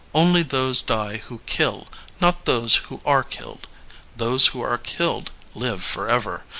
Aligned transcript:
Only 0.15 0.41
those 0.41 0.81
die 0.81 1.17
who 1.27 1.41
kill, 1.45 1.87
not 2.19 2.45
those 2.45 2.77
who 2.89 3.01
are 3.05 3.21
killed. 3.23 3.67
Those 4.17 4.47
who 4.47 4.61
are 4.63 4.79
killed 4.79 5.29
live 5.53 5.83
forever. 5.83 6.43